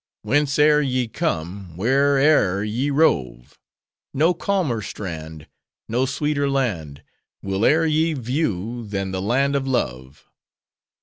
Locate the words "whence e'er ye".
0.23-1.07